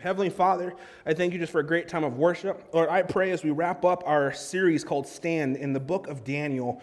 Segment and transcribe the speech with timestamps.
[0.00, 0.74] Heavenly Father,
[1.06, 2.68] I thank you just for a great time of worship.
[2.72, 6.24] Lord, I pray as we wrap up our series called Stand in the book of
[6.24, 6.82] Daniel,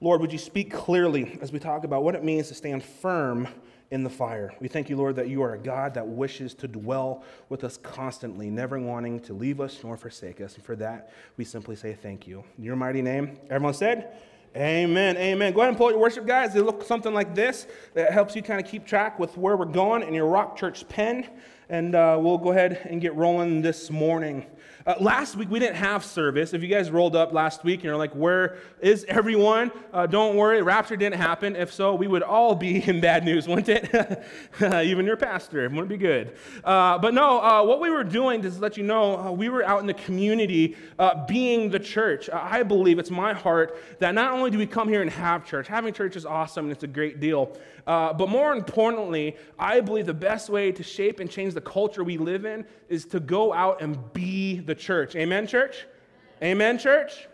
[0.00, 3.48] Lord, would you speak clearly as we talk about what it means to stand firm
[3.90, 4.52] in the fire?
[4.60, 7.76] We thank you, Lord, that you are a God that wishes to dwell with us
[7.76, 10.54] constantly, never wanting to leave us nor forsake us.
[10.54, 12.44] And for that, we simply say thank you.
[12.58, 14.16] In your mighty name, everyone said,
[14.56, 15.16] Amen.
[15.16, 15.52] Amen.
[15.52, 16.54] Go ahead and pull your worship guides.
[16.54, 19.64] They look something like this that helps you kind of keep track with where we're
[19.64, 21.26] going in your Rock Church pen.
[21.68, 24.44] And uh, we'll go ahead and get rolling this morning.
[24.86, 26.52] Uh, last week we didn't have service.
[26.52, 29.72] If you guys rolled up last week and you're like, where is everyone?
[29.94, 31.56] Uh, don't worry, rapture didn't happen.
[31.56, 34.22] If so, we would all be in bad news, wouldn't it?
[34.86, 35.66] Even your pastor.
[35.70, 36.36] Wouldn't be good.
[36.62, 39.48] Uh, but no, uh, what we were doing, just to let you know, uh, we
[39.48, 40.76] were out in the community
[41.26, 42.28] being the church.
[42.30, 45.66] I believe it's my heart that not only do we come here and have church,
[45.66, 47.56] having church is awesome and it's a great deal.
[47.86, 52.18] but more importantly, I believe the best way to shape and change the culture we
[52.18, 55.16] live in is to go out and be the church.
[55.16, 55.86] Amen, church?
[56.42, 57.28] Amen, church?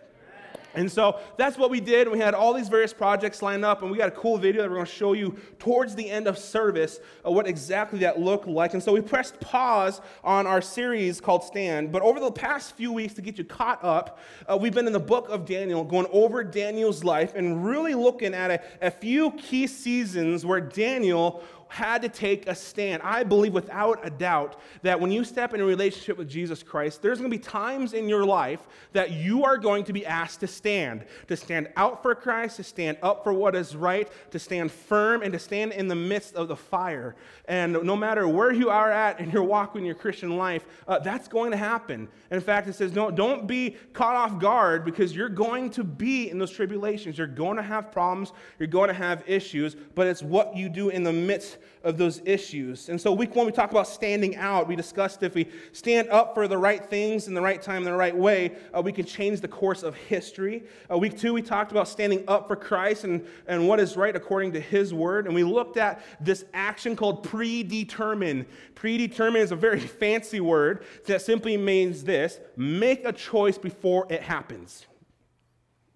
[0.75, 2.09] And so that's what we did.
[2.09, 4.69] We had all these various projects lined up, and we got a cool video that
[4.69, 8.47] we're going to show you towards the end of service of what exactly that looked
[8.47, 8.75] like.
[8.75, 11.91] And so we pressed pause on our series called Stand.
[11.91, 14.93] But over the past few weeks, to get you caught up, uh, we've been in
[14.93, 19.33] the book of Daniel, going over Daniel's life and really looking at a, a few
[19.33, 23.01] key seasons where Daniel had to take a stand.
[23.03, 27.01] I believe without a doubt that when you step in a relationship with Jesus Christ,
[27.01, 30.41] there's going to be times in your life that you are going to be asked
[30.41, 34.39] to stand, to stand out for Christ, to stand up for what is right, to
[34.39, 37.15] stand firm, and to stand in the midst of the fire.
[37.47, 40.99] And no matter where you are at in your walk in your Christian life, uh,
[40.99, 42.09] that's going to happen.
[42.33, 46.31] In fact, it says, no, don't be caught off guard because you're going to be
[46.31, 47.17] in those tribulations.
[47.17, 50.89] You're going to have problems, you're going to have issues, but it's what you do
[50.89, 52.89] in the midst of those issues.
[52.89, 54.69] And so, week one, we talked about standing out.
[54.69, 57.85] We discussed if we stand up for the right things in the right time, in
[57.85, 60.65] the right way, uh, we can change the course of history.
[60.91, 64.15] Uh, week two, we talked about standing up for Christ and, and what is right
[64.15, 65.27] according to his word.
[65.27, 68.47] And we looked at this action called predetermine.
[68.75, 74.23] Predetermine is a very fancy word that simply means this make a choice before it
[74.23, 74.87] happens.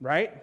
[0.00, 0.42] Right?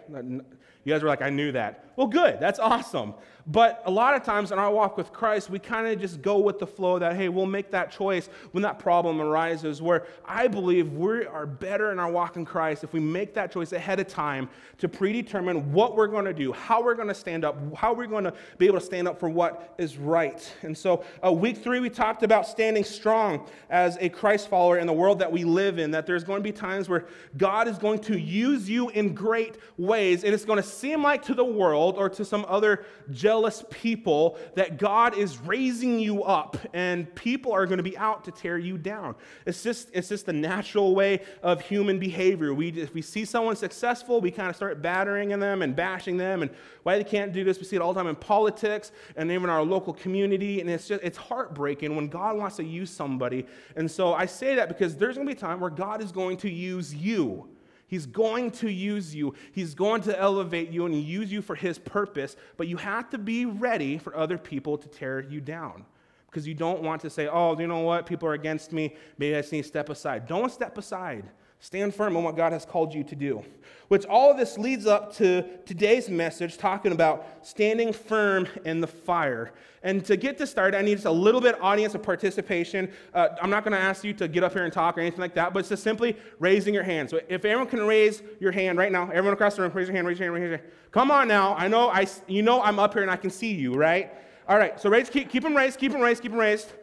[0.83, 1.91] You guys were like, I knew that.
[1.96, 2.40] Well, good.
[2.40, 3.13] That's awesome.
[3.47, 6.38] But a lot of times in our walk with Christ, we kind of just go
[6.38, 9.81] with the flow that, hey, we'll make that choice when that problem arises.
[9.81, 13.52] Where I believe we are better in our walk in Christ if we make that
[13.52, 14.47] choice ahead of time
[14.78, 18.06] to predetermine what we're going to do, how we're going to stand up, how we're
[18.06, 20.53] going to be able to stand up for what is right.
[20.62, 24.85] And so, uh, week three, we talked about standing strong as a Christ follower in
[24.85, 27.06] the world that we live in, that there's going to be times where
[27.38, 31.23] God is going to use you in great ways, and it's going to seem like
[31.23, 36.57] to the world or to some other jealous people that God is raising you up
[36.73, 39.15] and people are going to be out to tear you down.
[39.45, 42.53] It's just, it's just the natural way of human behavior.
[42.53, 46.41] We, if we see someone successful, we kind of start battering them and bashing them
[46.41, 46.51] and
[46.83, 47.57] why they can't do this.
[47.57, 50.61] We see it all the time in politics and even our local community.
[50.61, 53.45] And it's just, it's heartbreaking when God wants to use somebody.
[53.75, 56.11] And so I say that because there's going to be a time where God is
[56.11, 57.47] going to use you.
[57.91, 59.35] He's going to use you.
[59.52, 63.18] He's going to elevate you and use you for his purpose, but you have to
[63.18, 65.84] be ready for other people to tear you down.
[66.25, 68.06] Because you don't want to say, oh, you know what?
[68.06, 68.96] People are against me.
[69.18, 70.25] Maybe I just need to step aside.
[70.25, 71.25] Don't step aside.
[71.63, 73.45] Stand firm on what God has called you to do.
[73.88, 78.88] Which all of this leads up to today's message talking about standing firm in the
[78.88, 79.53] fire.
[79.83, 82.91] And to get this started, I need just a little bit audience of participation.
[83.13, 85.19] Uh, I'm not going to ask you to get up here and talk or anything
[85.19, 87.11] like that, but it's just simply raising your hand.
[87.11, 89.95] So if everyone can raise your hand right now, everyone across the room, raise your
[89.95, 90.69] hand, raise your hand, raise your hand.
[90.89, 91.53] Come on now.
[91.55, 94.11] I know, I, you know I'm up here and I can see you, right?
[94.49, 96.73] All right, so raise, keep, keep them raised, keep them raised, keep them raised.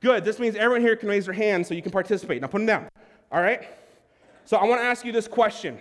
[0.00, 0.26] Good.
[0.26, 2.42] This means everyone here can raise their hand so you can participate.
[2.42, 2.88] Now put them down.
[3.32, 3.66] All right?
[4.46, 5.76] So I want to ask you this question.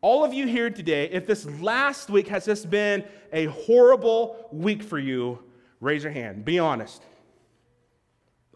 [0.00, 4.84] All of you here today, if this last week has just been a horrible week
[4.84, 5.40] for you,
[5.80, 6.44] raise your hand.
[6.44, 7.02] Be honest.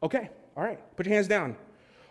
[0.00, 1.56] Okay, all right, put your hands down.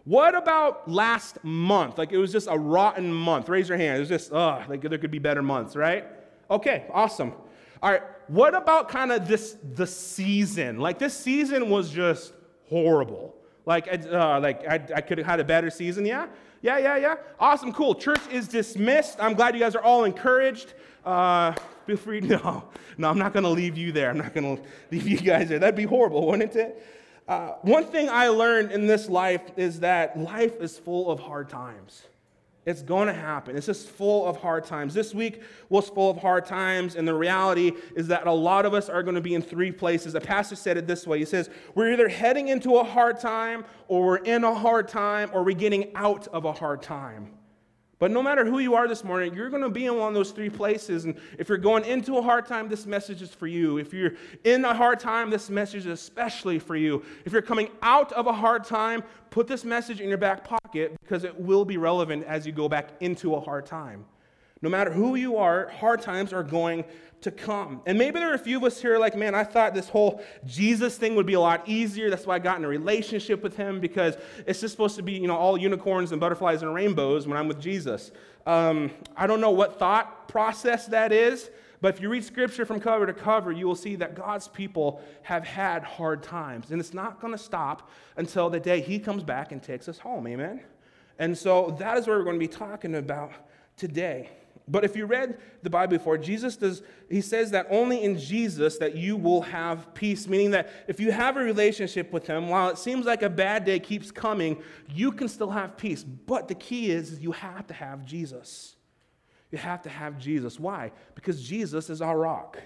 [0.03, 1.97] What about last month?
[1.97, 3.47] Like it was just a rotten month.
[3.47, 3.95] Raise your hand.
[3.95, 6.05] It was just, ugh, like there could be better months, right?
[6.51, 7.31] Okay, awesome.
[7.81, 10.79] All right, what about kind of this, the season?
[10.79, 12.33] Like this season was just
[12.67, 13.38] horrible.
[13.69, 16.25] Like, uh, like I, I could have had a better season, yeah?
[16.63, 17.15] Yeah, yeah, yeah.
[17.39, 17.93] Awesome, cool.
[17.93, 19.17] Church is dismissed.
[19.21, 20.73] I'm glad you guys are all encouraged.
[21.05, 21.53] Uh,
[21.85, 22.19] feel free.
[22.29, 22.63] No,
[22.97, 24.09] no, I'm not going to leave you there.
[24.09, 25.59] I'm not going to leave you guys there.
[25.59, 26.83] That'd be horrible, wouldn't it?
[27.27, 31.47] Uh, one thing I learned in this life is that life is full of hard
[31.47, 32.07] times.
[32.69, 33.57] It's going to happen.
[33.57, 34.93] It's just full of hard times.
[34.93, 38.75] This week was full of hard times, and the reality is that a lot of
[38.75, 40.13] us are going to be in three places.
[40.13, 43.65] A pastor said it this way He says, We're either heading into a hard time,
[43.87, 47.38] or we're in a hard time, or we're getting out of a hard time.
[47.99, 50.13] But no matter who you are this morning, you're going to be in one of
[50.13, 51.03] those three places.
[51.03, 53.77] And if you're going into a hard time, this message is for you.
[53.77, 54.13] If you're
[54.45, 57.03] in a hard time, this message is especially for you.
[57.25, 60.95] If you're coming out of a hard time, put this message in your back pocket
[61.01, 64.05] because it will be relevant as you go back into a hard time.
[64.61, 66.83] No matter who you are, hard times are going
[67.21, 67.81] to come.
[67.85, 70.23] And maybe there are a few of us here like, man, I thought this whole
[70.45, 72.09] Jesus thing would be a lot easier.
[72.09, 75.13] That's why I got in a relationship with him because it's just supposed to be,
[75.13, 78.11] you know, all unicorns and butterflies and rainbows when I'm with Jesus.
[78.45, 81.49] Um, I don't know what thought process that is,
[81.81, 85.01] but if you read scripture from cover to cover, you will see that God's people
[85.23, 86.71] have had hard times.
[86.71, 89.99] And it's not going to stop until the day he comes back and takes us
[89.99, 90.27] home.
[90.27, 90.61] Amen?
[91.19, 93.31] And so that is what we're going to be talking about
[93.75, 94.29] today.
[94.69, 98.77] But if you read the Bible before, Jesus does, he says that only in Jesus
[98.77, 102.69] that you will have peace, meaning that if you have a relationship with him, while
[102.69, 104.61] it seems like a bad day keeps coming,
[104.93, 106.03] you can still have peace.
[106.03, 108.75] But the key is, is you have to have Jesus.
[109.51, 110.59] You have to have Jesus.
[110.59, 110.91] Why?
[111.15, 112.59] Because Jesus is our rock.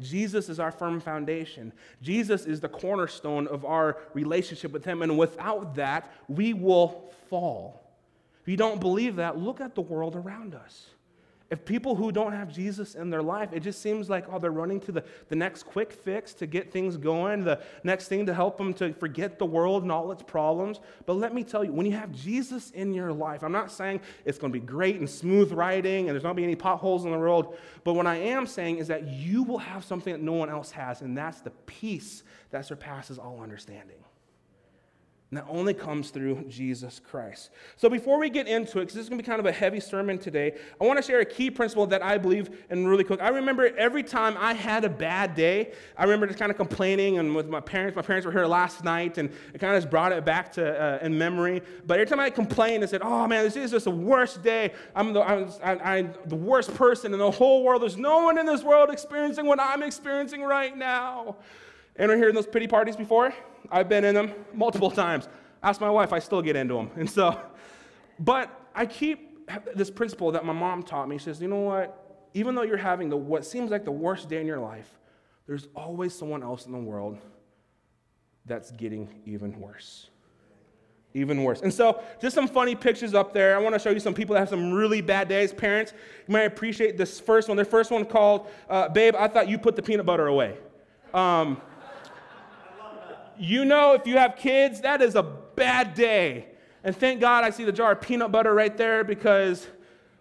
[0.00, 1.72] Jesus is our firm foundation.
[2.02, 5.02] Jesus is the cornerstone of our relationship with him.
[5.02, 7.82] And without that, we will fall.
[8.42, 10.88] If you don't believe that, look at the world around us.
[11.50, 14.50] If people who don't have Jesus in their life, it just seems like, oh, they're
[14.50, 18.34] running to the, the next quick fix to get things going, the next thing to
[18.34, 20.80] help them to forget the world and all its problems.
[21.06, 24.02] But let me tell you, when you have Jesus in your life, I'm not saying
[24.26, 26.56] it's going to be great and smooth riding and there's not going to be any
[26.56, 27.46] potholes in the road.
[27.82, 30.70] But what I am saying is that you will have something that no one else
[30.72, 33.96] has, and that's the peace that surpasses all understanding.
[35.30, 37.50] And that only comes through Jesus Christ.
[37.76, 39.52] So before we get into it, because this is going to be kind of a
[39.52, 43.04] heavy sermon today, I want to share a key principle that I believe in really
[43.04, 43.20] quick.
[43.20, 47.18] I remember every time I had a bad day, I remember just kind of complaining
[47.18, 47.94] and with my parents.
[47.94, 50.82] My parents were here last night, and it kind of just brought it back to
[50.82, 51.60] uh, in memory.
[51.86, 54.72] But every time I complained and said, "Oh man, this is just the worst day.
[54.96, 57.82] I'm the, I'm, I'm the worst person in the whole world.
[57.82, 61.36] There's no one in this world experiencing what I'm experiencing right now."
[61.98, 63.34] Anyone here in those pity parties before?
[63.70, 65.28] I've been in them multiple times.
[65.62, 66.90] Ask my wife, I still get into them.
[66.96, 67.40] And so,
[68.20, 71.18] but I keep this principle that my mom taught me.
[71.18, 72.28] She says, you know what?
[72.34, 74.98] Even though you're having the what seems like the worst day in your life,
[75.46, 77.18] there's always someone else in the world
[78.44, 80.10] that's getting even worse.
[81.14, 81.62] Even worse.
[81.62, 83.56] And so, just some funny pictures up there.
[83.56, 85.52] I want to show you some people that have some really bad days.
[85.54, 85.94] Parents,
[86.26, 87.56] you might appreciate this first one.
[87.56, 90.58] The first one called, uh, Babe, I thought you put the peanut butter away.
[91.14, 91.60] Um,
[93.38, 96.46] you know, if you have kids, that is a bad day.
[96.84, 99.66] And thank God I see the jar of peanut butter right there because,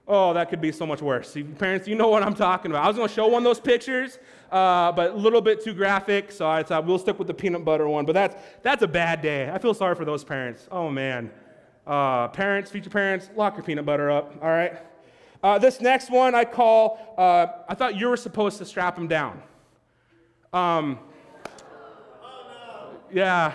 [0.07, 1.31] oh, that could be so much worse.
[1.31, 2.83] See, parents, you know what I'm talking about.
[2.83, 4.19] I was going to show one of those pictures,
[4.51, 7.63] uh, but a little bit too graphic, so I thought we'll stick with the peanut
[7.63, 8.05] butter one.
[8.05, 9.49] But that's, that's a bad day.
[9.51, 10.67] I feel sorry for those parents.
[10.71, 11.29] Oh, man.
[11.85, 14.77] Uh, parents, future parents, lock your peanut butter up, all right?
[15.41, 19.07] Uh, this next one I call, uh, I thought you were supposed to strap them
[19.07, 19.41] down.
[20.51, 20.99] Um,
[23.11, 23.53] yeah.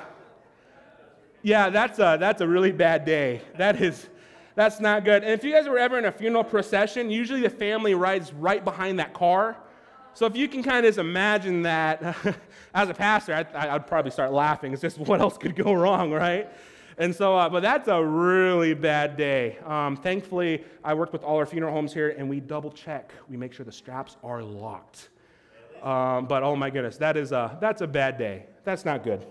[1.42, 3.42] Yeah, that's a, that's a really bad day.
[3.56, 4.08] That is,
[4.54, 5.24] that's not good.
[5.24, 8.64] And if you guys were ever in a funeral procession, usually the family rides right
[8.64, 9.56] behind that car.
[10.14, 12.16] So if you can kind of just imagine that,
[12.74, 14.72] as a pastor, I, would probably start laughing.
[14.72, 16.48] It's just what else could go wrong, right?
[16.98, 19.58] And so, uh, but that's a really bad day.
[19.64, 23.12] Um, thankfully, I worked with all our funeral homes here, and we double check.
[23.28, 25.08] We make sure the straps are locked.
[25.82, 28.46] Um, but oh my goodness, that is a, that's a bad day.
[28.64, 29.26] That's not good.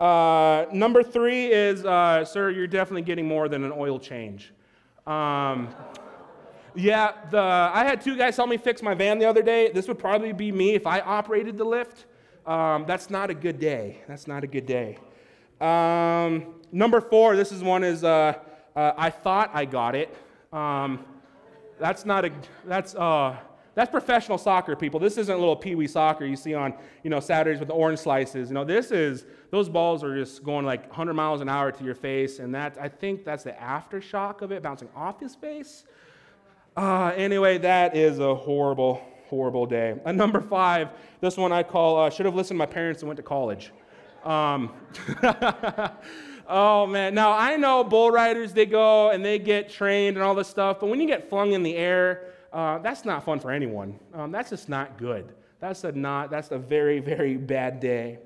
[0.00, 4.52] Uh, number three is, uh, sir, you're definitely getting more than an oil change.
[5.06, 5.74] Um,
[6.76, 9.72] yeah, the, I had two guys help me fix my van the other day.
[9.72, 12.06] This would probably be me if I operated the lift.
[12.46, 13.98] Um, that's not a good day.
[14.06, 14.98] That's not a good day.
[15.60, 18.34] Um, number four, this is one is uh,
[18.76, 20.16] uh I thought I got it.
[20.52, 21.04] Um,
[21.80, 22.30] that's not a,
[22.64, 23.36] that's, uh,
[23.78, 24.98] that's professional soccer, people.
[24.98, 27.74] This isn't a little pee wee soccer you see on, you know, Saturdays with the
[27.74, 28.48] orange slices.
[28.48, 31.84] You know, this is, those balls are just going like 100 miles an hour to
[31.84, 35.84] your face, and that, I think that's the aftershock of it bouncing off his face.
[36.76, 39.94] Uh, anyway, that is a horrible, horrible day.
[40.04, 40.88] And number five,
[41.20, 43.70] this one I call, uh, should have listened to my parents and went to college.
[44.24, 44.72] Um,
[46.48, 50.34] oh man, now I know bull riders, they go and they get trained and all
[50.34, 53.50] this stuff, but when you get flung in the air, uh, that's not fun for
[53.50, 53.98] anyone.
[54.14, 55.34] Um, that's just not good.
[55.60, 56.30] That's a not.
[56.30, 58.18] That's a very very bad day.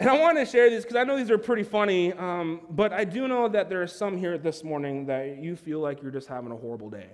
[0.00, 2.92] And I want to share these because I know these are pretty funny, um, but
[2.92, 6.10] I do know that there are some here this morning that you feel like you're
[6.10, 7.08] just having a horrible day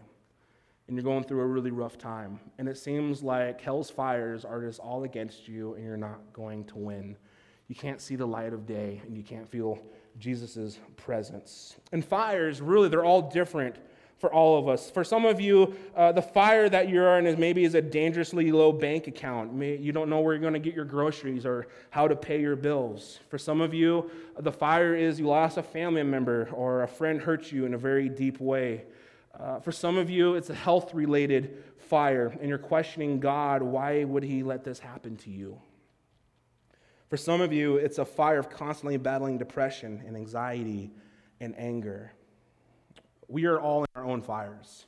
[0.89, 2.41] and you're going through a really rough time.
[2.59, 6.65] And it seems like hell's fires are just all against you and you're not going
[6.65, 7.17] to win.
[7.69, 9.79] You can't see the light of day and you can't feel
[10.19, 11.77] Jesus' presence.
[11.93, 13.77] And fires, really, they're all different
[14.21, 14.91] for all of us.
[14.91, 18.53] For some of you, uh, the fire that you're in is maybe is a dangerously
[18.53, 19.51] low bank account.
[19.63, 22.55] You don't know where you're going to get your groceries or how to pay your
[22.55, 23.21] bills.
[23.31, 27.19] For some of you, the fire is you lost a family member or a friend
[27.19, 28.85] hurt you in a very deep way.
[29.39, 34.05] Uh, for some of you, it's a health related fire, and you're questioning God, why
[34.05, 35.59] would He let this happen to you?
[37.09, 40.93] For some of you, it's a fire of constantly battling depression and anxiety
[41.41, 42.13] and anger.
[43.31, 44.87] We are all in our own fires.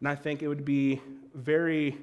[0.00, 1.00] And I think it would be
[1.32, 1.96] very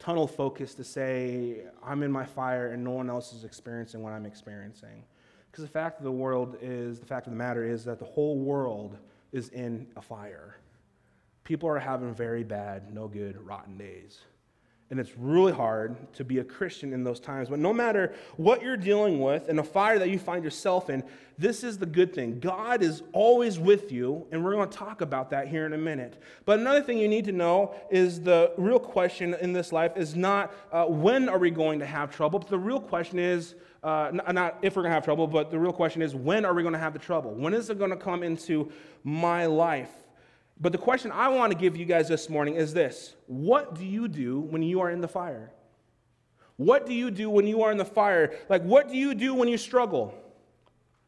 [0.00, 4.12] tunnel focused to say, I'm in my fire and no one else is experiencing what
[4.12, 5.04] I'm experiencing.
[5.50, 8.04] Because the fact of the world is, the fact of the matter is that the
[8.04, 8.98] whole world
[9.30, 10.56] is in a fire.
[11.44, 14.18] People are having very bad, no good, rotten days.
[14.90, 17.48] And it's really hard to be a Christian in those times.
[17.48, 21.04] But no matter what you're dealing with and the fire that you find yourself in,
[21.38, 22.40] this is the good thing.
[22.40, 25.78] God is always with you, and we're going to talk about that here in a
[25.78, 26.20] minute.
[26.44, 30.16] But another thing you need to know is the real question in this life is
[30.16, 34.10] not uh, when are we going to have trouble, but the real question is uh,
[34.32, 36.62] not if we're going to have trouble, but the real question is when are we
[36.62, 37.30] going to have the trouble?
[37.30, 38.70] When is it going to come into
[39.04, 39.92] my life?
[40.60, 43.84] But the question I want to give you guys this morning is this What do
[43.84, 45.52] you do when you are in the fire?
[46.56, 48.36] What do you do when you are in the fire?
[48.50, 50.14] Like, what do you do when you struggle?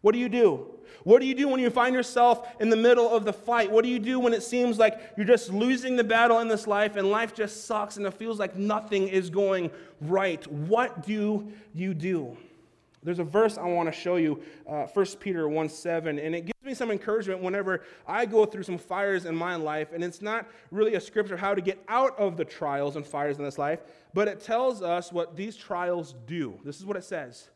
[0.00, 0.66] What do you do?
[1.04, 3.70] What do you do when you find yourself in the middle of the fight?
[3.70, 6.66] What do you do when it seems like you're just losing the battle in this
[6.66, 10.44] life and life just sucks and it feels like nothing is going right?
[10.50, 12.36] What do you do?
[13.02, 16.46] There's a verse I want to show you, uh, 1 Peter 1 7, and it
[16.46, 19.92] gives me some encouragement whenever I go through some fires in my life.
[19.92, 23.38] And it's not really a scripture how to get out of the trials and fires
[23.38, 23.80] in this life,
[24.14, 26.58] but it tells us what these trials do.
[26.64, 27.50] This is what it says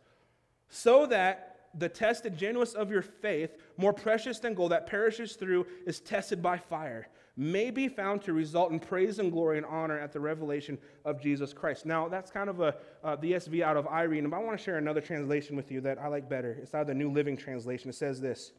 [0.68, 5.66] so that the tested genuineness of your faith, more precious than gold that perishes through,
[5.86, 7.06] is tested by fire
[7.36, 11.20] may be found to result in praise and glory and honor at the revelation of
[11.20, 11.84] Jesus Christ.
[11.84, 14.78] Now, that's kind of a, uh, the out of Irene, but I want to share
[14.78, 16.58] another translation with you that I like better.
[16.62, 17.90] It's out of the New Living Translation.
[17.90, 18.52] It says this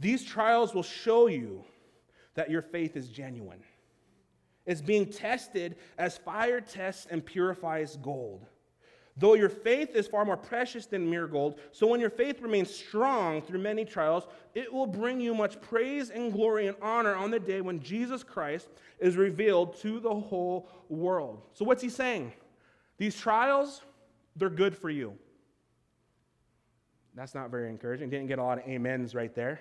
[0.00, 1.62] These trials will show you
[2.34, 3.62] that your faith is genuine.
[4.66, 8.46] It's being tested as fire tests and purifies gold.
[9.16, 12.74] Though your faith is far more precious than mere gold, so when your faith remains
[12.74, 17.30] strong through many trials, it will bring you much praise and glory and honor on
[17.30, 21.42] the day when Jesus Christ is revealed to the whole world.
[21.52, 22.32] So, what's he saying?
[22.96, 23.82] These trials,
[24.36, 25.14] they're good for you.
[27.14, 28.08] That's not very encouraging.
[28.08, 29.60] Didn't get a lot of amens right there.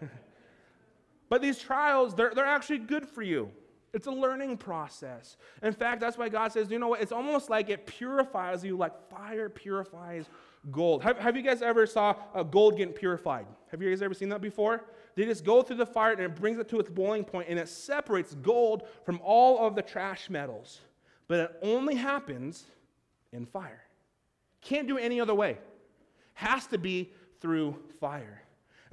[1.28, 3.50] but these trials, they're, they're actually good for you.
[3.92, 5.38] It's a learning process.
[5.62, 7.00] In fact, that's why God says, you know what?
[7.00, 10.26] It's almost like it purifies you like fire purifies
[10.70, 11.02] gold.
[11.02, 13.46] Have, have you guys ever saw a gold getting purified?
[13.70, 14.84] Have you guys ever seen that before?
[15.14, 17.58] They just go through the fire and it brings it to its boiling point and
[17.58, 20.80] it separates gold from all of the trash metals.
[21.28, 22.64] But it only happens
[23.32, 23.82] in fire.
[24.60, 25.58] Can't do it any other way.
[26.34, 28.42] Has to be through fire.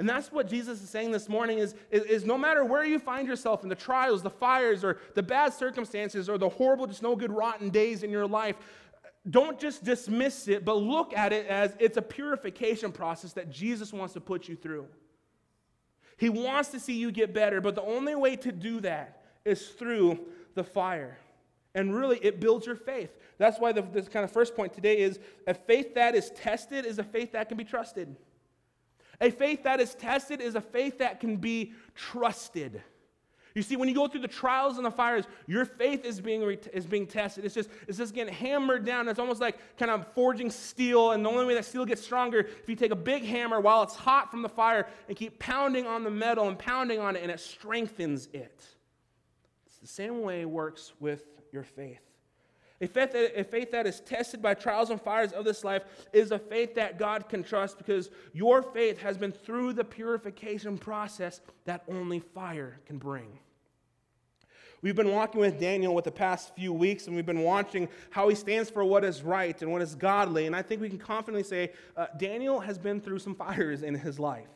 [0.04, 3.00] And that's what Jesus is saying this morning is, is, is, no matter where you
[3.00, 7.02] find yourself in the trials, the fires, or the bad circumstances, or the horrible, just
[7.02, 8.58] no good, rotten days in your life,
[9.30, 13.94] don't just dismiss it, but look at it as it's a purification process that Jesus
[13.94, 14.88] wants to put you through.
[16.18, 19.70] He wants to see you get better, but the only way to do that is
[19.70, 20.20] through
[20.54, 21.18] the fire.
[21.76, 23.12] And really, it builds your faith.
[23.38, 25.18] That's why the, this kind of first point today is
[25.48, 28.18] a faith that is tested is a faith that can be trusted.
[29.22, 32.82] A faith that is tested is a faith that can be trusted.
[33.56, 36.42] You see, when you go through the trials and the fires, your faith is being,
[36.42, 37.46] re- is being tested.
[37.46, 39.08] It's just, it's just getting hammered down.
[39.08, 41.12] It's almost like kind of forging steel.
[41.12, 43.84] And the only way that steel gets stronger, if you take a big hammer while
[43.84, 47.22] it's hot from the fire and keep pounding on the metal and pounding on it,
[47.22, 48.66] and it strengthens it.
[49.68, 52.02] It's the same way it works with your faith.
[52.82, 55.84] A faith, that, a faith that is tested by trials and fires of this life
[56.12, 60.78] is a faith that God can trust because your faith has been through the purification
[60.78, 63.40] process that only fire can bring.
[64.82, 68.28] We've been walking with Daniel with the past few weeks, and we've been watching how
[68.28, 70.46] he stands for what is right and what is godly.
[70.46, 73.96] And I think we can confidently say uh, Daniel has been through some fires in
[73.96, 74.50] his life.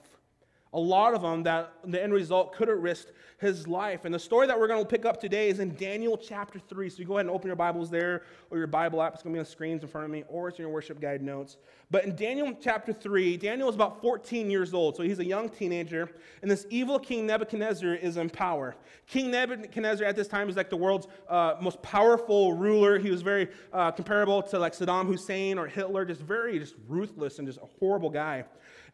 [0.74, 4.06] A lot of them that the end result could have risked his life.
[4.06, 6.90] And the story that we're going to pick up today is in Daniel chapter 3.
[6.90, 9.14] So you go ahead and open your Bibles there, or your Bible app.
[9.14, 10.72] It's going to be on the screens in front of me, or it's in your
[10.72, 11.58] worship guide notes.
[11.92, 14.96] But in Daniel chapter 3, Daniel is about 14 years old.
[14.96, 16.10] So he's a young teenager.
[16.42, 18.76] And this evil king Nebuchadnezzar is in power.
[19.06, 22.98] King Nebuchadnezzar at this time is like the world's uh, most powerful ruler.
[22.98, 27.38] He was very uh, comparable to like Saddam Hussein or Hitler, just very just ruthless
[27.38, 28.46] and just a horrible guy.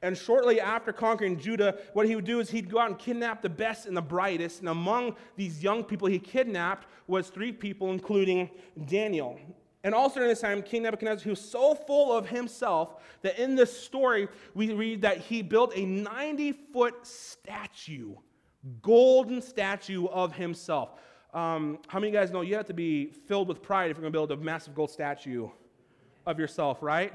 [0.03, 3.41] And shortly after conquering Judah, what he would do is he'd go out and kidnap
[3.41, 4.59] the best and the brightest.
[4.59, 8.49] And among these young people he kidnapped was three people, including
[8.85, 9.39] Daniel.
[9.85, 13.55] And also during this time, King Nebuchadnezzar, he was so full of himself that in
[13.55, 18.13] this story, we read that he built a 90 foot statue,
[18.81, 20.99] golden statue of himself.
[21.33, 23.97] Um, how many of you guys know you have to be filled with pride if
[23.97, 25.47] you're going to build a massive gold statue
[26.25, 27.13] of yourself, right?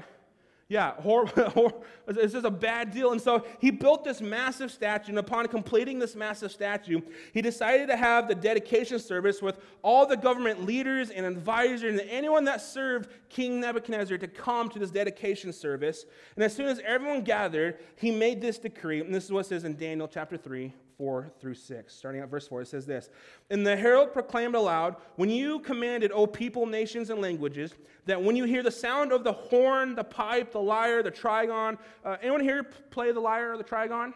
[0.69, 1.83] Yeah, horrible.
[2.07, 3.11] it's just a bad deal.
[3.11, 7.01] And so he built this massive statue, and upon completing this massive statue,
[7.33, 12.07] he decided to have the dedication service with all the government leaders and advisors and
[12.07, 16.05] anyone that served King Nebuchadnezzar to come to this dedication service.
[16.35, 19.49] And as soon as everyone gathered, he made this decree, and this is what it
[19.49, 21.95] says in Daniel chapter 3, 4 through 6.
[21.95, 23.09] Starting at verse 4, it says this
[23.49, 27.73] And the herald proclaimed aloud, When you commanded, O people, nations, and languages,
[28.05, 31.77] that when you hear the sound of the horn, the pipe, the lyre, the trigon,
[32.03, 34.13] uh, anyone here play the lyre or the trigon?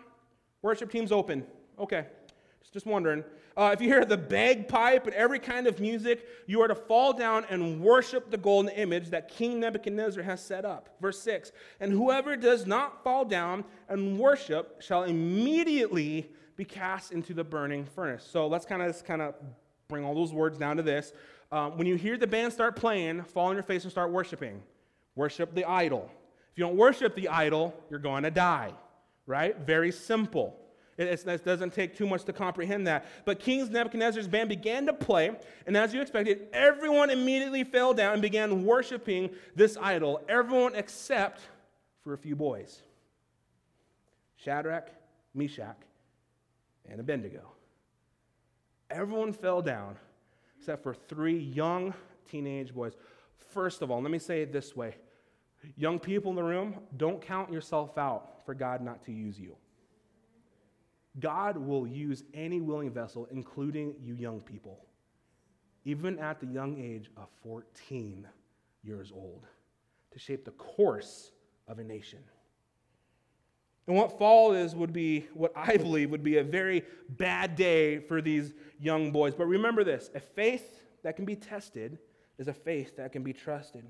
[0.62, 1.46] Worship team's open.
[1.80, 2.06] Okay,
[2.72, 3.24] just, wondering.
[3.56, 7.14] Uh, if you hear the bagpipe and every kind of music, you are to fall
[7.14, 10.90] down and worship the golden image that King Nebuchadnezzar has set up.
[11.00, 17.34] Verse 6 And whoever does not fall down and worship shall immediately be cast into
[17.34, 18.28] the burning furnace.
[18.30, 19.36] So let's kind of kind of
[19.88, 21.14] bring all those words down to this.
[21.52, 24.62] Um, when you hear the band start playing, fall on your face and start worshiping.
[25.16, 26.10] Worship the idol.
[26.52, 28.74] If you don't worship the idol, you're going to die.
[29.26, 29.58] Right?
[29.58, 30.60] Very simple.
[30.98, 33.06] It, it, doesn't take too much to comprehend that.
[33.26, 35.32] But King Nebuchadnezzar's band began to play,
[35.66, 40.22] and as you expected, everyone immediately fell down and began worshiping this idol.
[40.30, 41.42] Everyone except
[42.04, 42.82] for a few boys
[44.36, 44.90] Shadrach,
[45.34, 45.78] Meshach,
[46.90, 47.52] and Abednego.
[48.90, 49.98] Everyone fell down
[50.58, 51.94] except for three young
[52.30, 52.94] teenage boys.
[53.52, 54.96] First of all, let me say it this way
[55.76, 59.56] Young people in the room, don't count yourself out for God not to use you.
[61.20, 64.86] God will use any willing vessel, including you young people,
[65.86, 68.28] even at the young age of 14
[68.84, 69.46] years old,
[70.12, 71.32] to shape the course
[71.68, 72.20] of a nation.
[73.88, 78.00] And what fall is would be what I believe would be a very bad day
[78.00, 79.36] for these young boys.
[79.36, 82.00] But remember this a faith that can be tested
[82.38, 83.86] is a faith that can be trusted.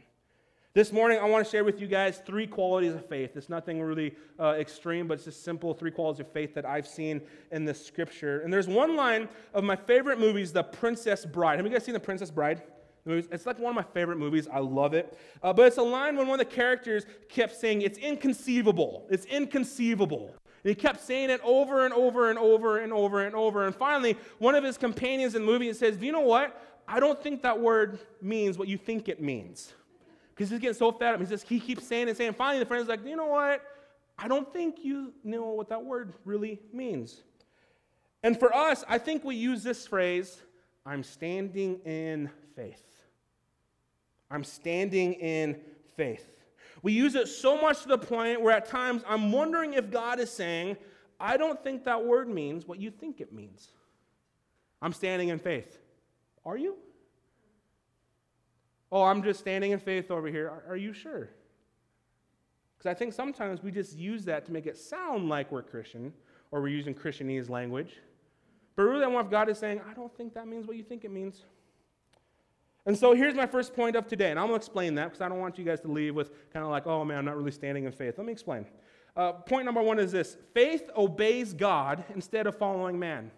[0.76, 3.38] This morning, I want to share with you guys three qualities of faith.
[3.38, 6.88] It's nothing really uh, extreme, but it's just simple three qualities of faith that I've
[6.88, 8.40] seen in the scripture.
[8.40, 11.60] And there's one line of my favorite movies, The Princess Bride.
[11.60, 12.64] Have you guys seen The Princess Bride?
[13.06, 14.48] It's like one of my favorite movies.
[14.52, 15.18] I love it.
[15.42, 19.08] Uh, but it's a line when one of the characters kept saying, It's inconceivable.
[19.10, 20.34] It's inconceivable.
[20.64, 23.66] And he kept saying it over and over and over and over and over.
[23.66, 26.60] And finally, one of his companions in the movie says, Do you know what?
[26.88, 29.74] I don't think that word means what you think it means.
[30.34, 31.20] Because he's getting so fed up.
[31.20, 32.34] He says, he keeps saying and saying.
[32.34, 33.62] Finally, the friend's like, you know what?
[34.18, 37.22] I don't think you know what that word really means.
[38.24, 40.42] And for us, I think we use this phrase,
[40.86, 42.84] I'm standing in faith.
[44.34, 45.58] I'm standing in
[45.96, 46.28] faith.
[46.82, 50.20] We use it so much to the point where at times I'm wondering if God
[50.20, 50.76] is saying,
[51.20, 53.70] I don't think that word means what you think it means.
[54.82, 55.78] I'm standing in faith.
[56.46, 56.76] Are you?
[58.92, 60.50] Oh, I'm just standing in faith over here.
[60.50, 61.30] Are, are you sure?
[62.76, 66.12] Because I think sometimes we just use that to make it sound like we're Christian
[66.50, 67.98] or we're using Christianese language.
[68.76, 71.06] But really, I want God is saying, I don't think that means what you think
[71.06, 71.46] it means.
[72.86, 75.22] And so here's my first point of today, and I'm going to explain that because
[75.22, 77.38] I don't want you guys to leave with kind of like, oh man, I'm not
[77.38, 78.16] really standing in faith.
[78.18, 78.66] Let me explain.
[79.16, 83.32] Uh, point number one is this faith obeys God instead of following man.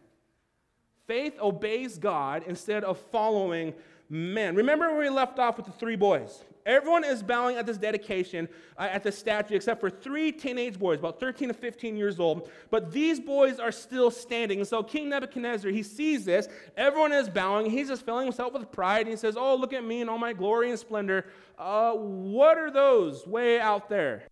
[1.08, 3.74] Faith obeys God instead of following
[4.10, 4.56] man.
[4.56, 6.44] Remember where we left off with the three boys?
[6.66, 10.98] Everyone is bowing at this dedication uh, at the statue except for three teenage boys,
[10.98, 12.50] about 13 to 15 years old.
[12.72, 14.60] But these boys are still standing.
[14.60, 16.48] And so King Nebuchadnezzar, he sees this.
[16.76, 17.70] Everyone is bowing.
[17.70, 19.02] He's just filling himself with pride.
[19.02, 21.28] And he says, Oh, look at me and all my glory and splendor.
[21.60, 24.24] Uh, what are those way out there?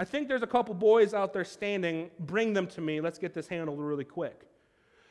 [0.00, 2.10] I think there's a couple boys out there standing.
[2.18, 3.00] Bring them to me.
[3.00, 4.46] Let's get this handled really quick.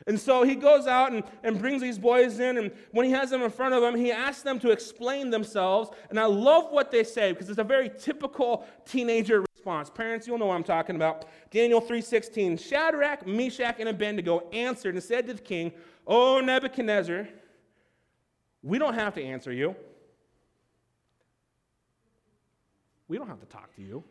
[0.06, 3.30] And so he goes out and, and brings these boys in, and when he has
[3.30, 5.90] them in front of him, he asks them to explain themselves.
[6.10, 9.90] And I love what they say because it's a very typical teenager response.
[9.90, 11.24] Parents, you'll know what I'm talking about.
[11.50, 12.56] Daniel 3:16.
[12.56, 15.72] Shadrach, Meshach, and Abednego answered and said to the king,
[16.06, 17.26] "O Nebuchadnezzar,
[18.62, 19.74] we don't have to answer you.
[23.08, 24.04] We don't have to talk to you.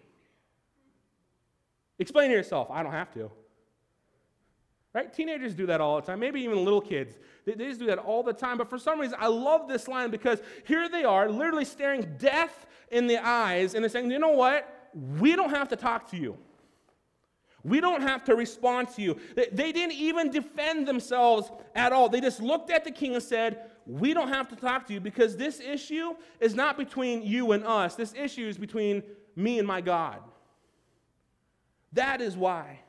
[1.99, 2.69] Explain to yourself.
[2.69, 3.31] I don't have to.
[4.95, 5.13] Right?
[5.13, 7.19] Teenagers do that all the time, maybe even little kids.
[7.43, 8.57] They, they, just do that all the time.
[8.57, 12.65] But for some reason, I love this line because here they are, literally staring death
[12.91, 14.89] in the eyes, and they're saying, you know what?
[14.93, 16.37] We don't have to talk to you.
[17.61, 19.19] We don't have to respond to you.
[19.35, 22.07] They, they didn't even defend themselves at all.
[22.07, 25.01] They just looked at the king and said, We don't have to talk to you
[25.01, 27.95] because this issue is not between you and us.
[27.95, 29.03] This issue is between
[29.35, 30.19] me and my God.
[31.91, 32.79] That is why.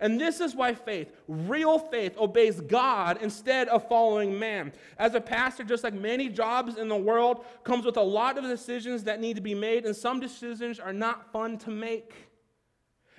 [0.00, 4.72] And this is why faith, real faith, obeys God instead of following man.
[4.98, 8.44] As a pastor, just like many jobs in the world, comes with a lot of
[8.44, 12.14] decisions that need to be made, and some decisions are not fun to make.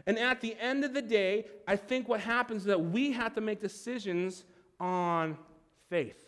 [0.05, 3.33] And at the end of the day, I think what happens is that we have
[3.35, 4.43] to make decisions
[4.79, 5.37] on
[5.89, 6.19] faith.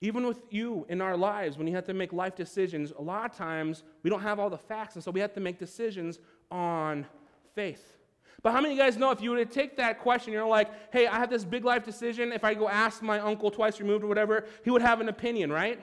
[0.00, 3.30] Even with you in our lives, when you have to make life decisions, a lot
[3.30, 6.18] of times we don't have all the facts, and so we have to make decisions
[6.50, 7.06] on
[7.54, 7.97] faith.
[8.42, 10.46] But how many of you guys know if you were to take that question, you're
[10.46, 12.32] like, hey, I have this big life decision.
[12.32, 15.50] If I go ask my uncle twice removed or whatever, he would have an opinion,
[15.50, 15.82] right?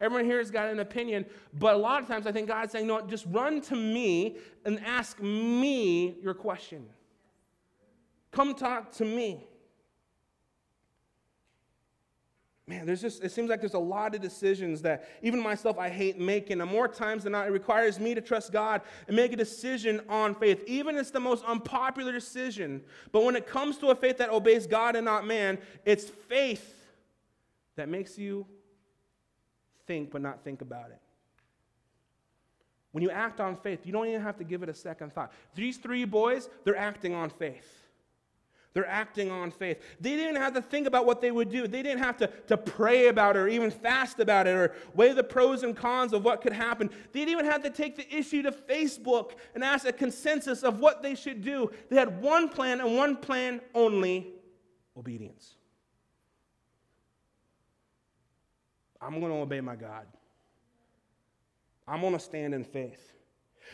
[0.00, 1.26] Everyone here has got an opinion.
[1.54, 4.80] But a lot of times I think God's saying, no, just run to me and
[4.84, 6.86] ask me your question.
[8.30, 9.46] Come talk to me.
[12.68, 15.88] Man, there's just, it seems like there's a lot of decisions that even myself I
[15.88, 16.60] hate making.
[16.60, 20.00] And more times than not, it requires me to trust God and make a decision
[20.08, 20.64] on faith.
[20.66, 22.82] Even if it's the most unpopular decision.
[23.12, 26.74] But when it comes to a faith that obeys God and not man, it's faith
[27.76, 28.46] that makes you
[29.86, 31.00] think but not think about it.
[32.90, 35.30] When you act on faith, you don't even have to give it a second thought.
[35.54, 37.85] These three boys, they're acting on faith.
[38.76, 39.80] They're acting on faith.
[40.02, 41.66] They didn't have to think about what they would do.
[41.66, 45.14] They didn't have to, to pray about it or even fast about it or weigh
[45.14, 46.90] the pros and cons of what could happen.
[47.12, 50.78] They didn't even have to take the issue to Facebook and ask a consensus of
[50.78, 51.70] what they should do.
[51.88, 54.34] They had one plan and one plan only
[54.94, 55.54] obedience.
[59.00, 60.04] I'm going to obey my God.
[61.88, 63.15] I'm going to stand in faith.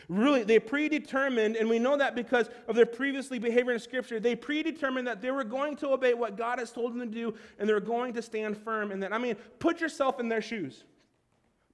[0.09, 4.35] Really, they predetermined, and we know that because of their previously behavior in Scripture, they
[4.35, 7.69] predetermined that they were going to obey what God has told them to do, and
[7.69, 9.13] they were going to stand firm in that.
[9.13, 10.83] I mean, put yourself in their shoes.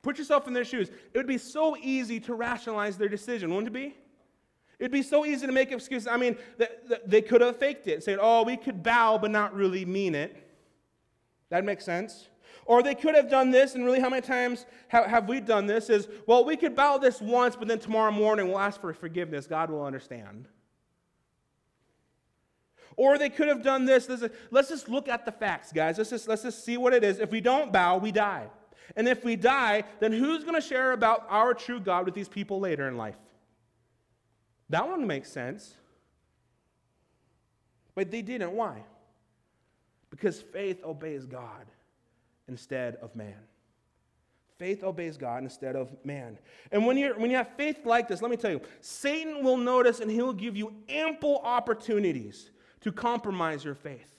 [0.02, 0.90] Put yourself in their shoes.
[0.90, 3.96] It would be so easy to rationalize their decision, wouldn't it be?
[4.80, 6.08] It'd be so easy to make excuses.
[6.08, 6.38] I mean,
[7.06, 10.48] they could have faked it, saying, oh, we could bow but not really mean it.
[11.50, 12.30] That makes sense.
[12.70, 15.66] Or they could have done this, and really, how many times have, have we done
[15.66, 15.90] this?
[15.90, 19.48] Is, well, we could bow this once, but then tomorrow morning we'll ask for forgiveness.
[19.48, 20.48] God will understand.
[22.96, 24.08] Or they could have done this.
[24.52, 25.98] Let's just look at the facts, guys.
[25.98, 27.18] Let's just, let's just see what it is.
[27.18, 28.46] If we don't bow, we die.
[28.96, 32.30] And if we die, then who's going to share about our true God with these
[32.30, 33.18] people later in life?
[34.70, 35.74] That one makes sense.
[37.96, 38.52] But they didn't.
[38.52, 38.84] Why?
[40.12, 41.66] Because faith obeys God
[42.50, 43.38] instead of man.
[44.58, 46.38] Faith obeys God instead of man.
[46.74, 49.56] And when, you when you have faith like this, let me tell you, Satan will
[49.56, 54.19] notice and he'll give you ample opportunities to compromise your faith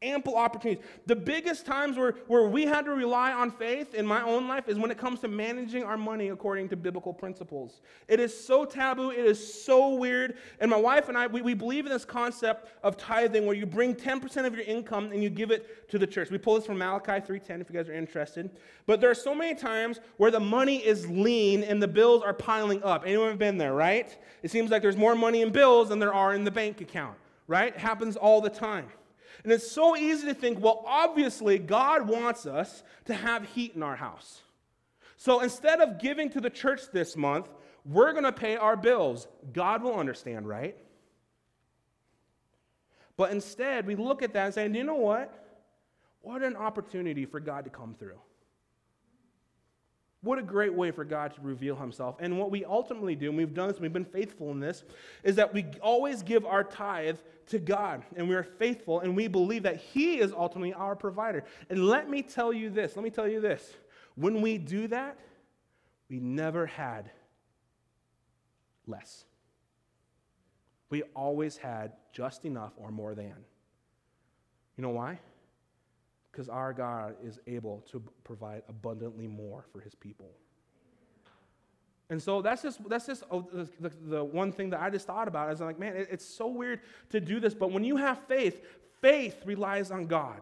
[0.00, 0.84] ample opportunities.
[1.06, 4.68] The biggest times where, where we had to rely on faith in my own life
[4.68, 7.80] is when it comes to managing our money according to biblical principles.
[8.06, 10.38] It is so taboo, it is so weird.
[10.60, 13.66] And my wife and I, we, we believe in this concept of tithing where you
[13.66, 16.30] bring 10% of your income and you give it to the church.
[16.30, 18.50] We pull this from Malachi 3.10 if you guys are interested.
[18.86, 22.34] But there are so many times where the money is lean and the bills are
[22.34, 23.02] piling up.
[23.04, 24.16] Anyone have been there, right?
[24.42, 27.16] It seems like there's more money in bills than there are in the bank account,
[27.48, 27.74] right?
[27.74, 28.86] It happens all the time.
[29.44, 33.82] And it's so easy to think, well, obviously, God wants us to have heat in
[33.82, 34.42] our house.
[35.16, 37.48] So instead of giving to the church this month,
[37.84, 39.26] we're going to pay our bills.
[39.52, 40.76] God will understand, right?
[43.16, 45.44] But instead, we look at that and say, you know what?
[46.20, 48.18] What an opportunity for God to come through.
[50.22, 52.16] What a great way for God to reveal himself.
[52.18, 54.82] And what we ultimately do, and we've done this, we've been faithful in this,
[55.22, 58.04] is that we always give our tithe to God.
[58.16, 61.44] And we are faithful, and we believe that He is ultimately our provider.
[61.70, 63.72] And let me tell you this let me tell you this.
[64.16, 65.16] When we do that,
[66.10, 67.10] we never had
[68.86, 69.24] less.
[70.90, 73.34] We always had just enough or more than.
[74.76, 75.20] You know why?
[76.38, 80.30] Because our God is able to provide abundantly more for his people.
[82.10, 83.44] And so that's just that's just oh,
[83.80, 85.52] the, the, one thing that I just thought about.
[85.52, 86.78] Is I'm like, man, it, it's so weird
[87.10, 88.62] to do this, but when you have faith,
[89.00, 90.38] faith relies on God,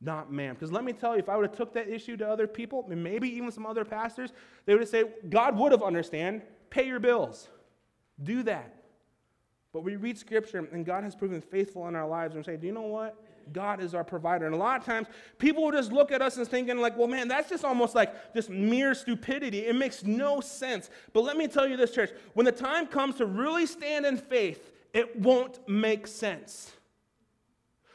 [0.00, 0.54] not man.
[0.54, 2.82] Because let me tell you, if I would have took that issue to other people,
[2.88, 4.32] maybe even some other pastors,
[4.64, 6.40] they would have said, God would have understand.
[6.70, 7.48] Pay your bills,
[8.22, 8.76] do that.
[9.74, 12.56] But we read Scripture, and God has proven faithful in our lives, and we say,
[12.56, 13.22] do you know what?
[13.52, 14.46] God is our provider.
[14.46, 17.08] And a lot of times, people will just look at us and thinking, like, well,
[17.08, 19.66] man, that's just almost like just mere stupidity.
[19.66, 20.90] It makes no sense.
[21.12, 24.16] But let me tell you this, church when the time comes to really stand in
[24.16, 26.72] faith, it won't make sense.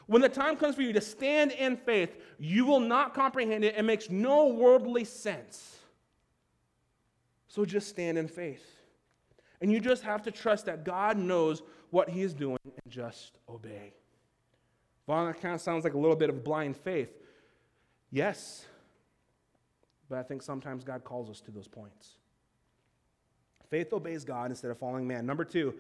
[0.07, 3.75] When the time comes for you to stand in faith, you will not comprehend it.
[3.77, 5.77] It makes no worldly sense.
[7.47, 8.65] So just stand in faith.
[9.61, 13.39] And you just have to trust that God knows what He is doing and just
[13.49, 13.93] obey.
[15.07, 17.09] Well, that kind of sounds like a little bit of blind faith.
[18.11, 18.65] Yes,
[20.09, 22.11] but I think sometimes God calls us to those points.
[23.69, 25.25] Faith obeys God instead of following man.
[25.25, 25.73] Number two,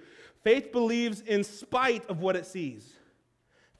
[0.43, 2.93] faith believes in spite of what it sees.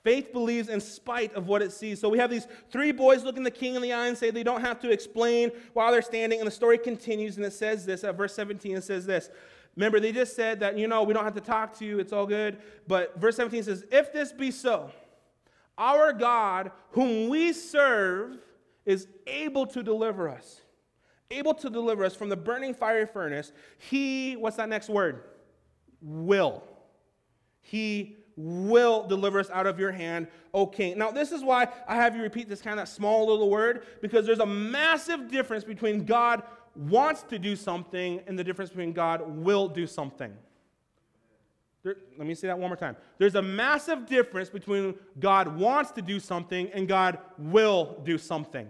[0.03, 1.99] Faith believes in spite of what it sees.
[1.99, 4.43] So we have these three boys looking the king in the eye and say they
[4.43, 6.39] don't have to explain while they're standing.
[6.39, 8.77] And the story continues and it says this at verse 17.
[8.77, 9.29] It says this.
[9.75, 12.13] Remember, they just said that, you know, we don't have to talk to you, it's
[12.13, 12.57] all good.
[12.88, 14.91] But verse 17 says, If this be so,
[15.77, 18.37] our God, whom we serve,
[18.85, 20.61] is able to deliver us.
[21.29, 23.51] Able to deliver us from the burning fiery furnace.
[23.77, 25.23] He, what's that next word?
[26.01, 26.63] Will.
[27.61, 30.97] He will deliver us out of your hand, O king.
[30.97, 34.25] Now, this is why I have you repeat this kind of small little word, because
[34.25, 36.43] there's a massive difference between God
[36.75, 40.31] wants to do something and the difference between God will do something.
[41.83, 42.97] There, let me say that one more time.
[43.17, 48.69] There's a massive difference between God wants to do something and God will do something.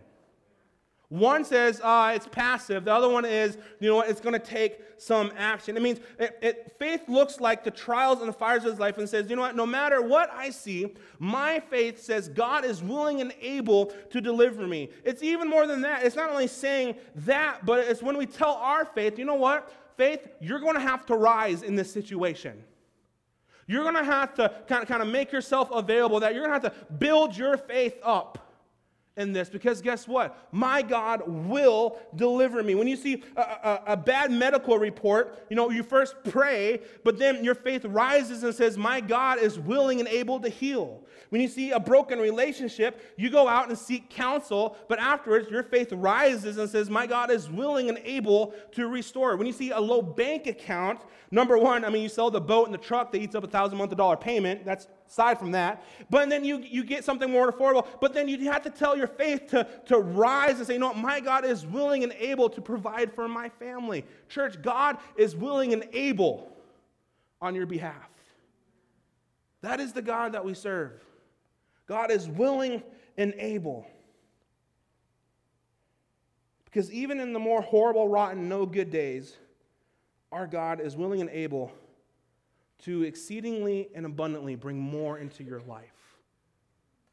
[1.09, 2.83] One says uh, it's passive.
[2.83, 5.77] The other one is, you know what, it's going to take some action.
[5.77, 8.97] It means it, it, faith looks like the trials and the fires of his life
[8.97, 12.83] and says, you know what, no matter what I see, my faith says God is
[12.83, 14.89] willing and able to deliver me.
[15.05, 16.03] It's even more than that.
[16.03, 19.71] It's not only saying that, but it's when we tell our faith, you know what,
[19.95, 22.61] faith, you're going to have to rise in this situation.
[23.67, 26.59] You're going to have to kind of, kind of make yourself available, that you're going
[26.59, 28.46] to have to build your faith up
[29.17, 30.47] in this because guess what?
[30.51, 32.75] My God will deliver me.
[32.75, 37.17] When you see a, a, a, bad medical report, you know, you first pray, but
[37.17, 41.03] then your faith rises and says, My God is willing and able to heal.
[41.29, 45.63] When you see a broken relationship, you go out and seek counsel, but afterwards your
[45.63, 49.35] faith rises and says, My God is willing and able to restore.
[49.35, 51.01] When you see a low bank account,
[51.31, 53.47] number one, I mean, you sell the boat and the truck that eats up a
[53.47, 54.63] thousand month a dollar payment.
[54.63, 55.83] That's aside from that.
[56.09, 57.87] But then you, you get something more affordable.
[58.01, 61.19] But then you have to tell your faith to, to rise and say, No, my
[61.19, 64.05] God is willing and able to provide for my family.
[64.29, 66.51] Church, God is willing and able
[67.41, 68.09] on your behalf.
[69.61, 70.91] That is the God that we serve.
[71.87, 72.83] God is willing
[73.17, 73.87] and able.
[76.65, 79.35] Because even in the more horrible, rotten, no good days,
[80.31, 81.71] our God is willing and able
[82.83, 85.91] to exceedingly and abundantly bring more into your life.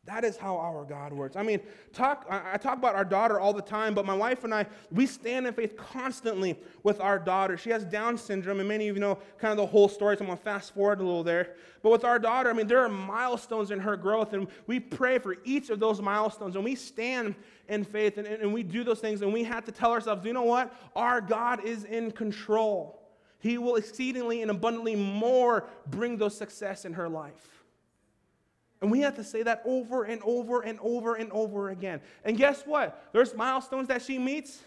[0.07, 1.35] That is how our God works.
[1.35, 1.61] I mean,
[1.95, 5.07] talk, I talk about our daughter all the time, but my wife and I, we
[5.07, 7.57] stand in faith constantly with our daughter.
[7.57, 10.21] She has Down syndrome, and many of you know kind of the whole story, so
[10.21, 11.55] I'm going to fast forward a little there.
[11.83, 15.19] But with our daughter, I mean, there are milestones in her growth, and we pray
[15.19, 17.35] for each of those milestones, and we stand
[17.71, 20.35] in faith, and, and we do those things, and we have to tell ourselves, you
[20.35, 20.75] know what?
[20.95, 23.04] Our God is in control.
[23.45, 27.63] He will exceedingly and abundantly more bring those success in her life.
[28.81, 32.01] And we have to say that over and over and over and over again.
[32.25, 33.11] And guess what?
[33.13, 34.63] There's milestones that she meets,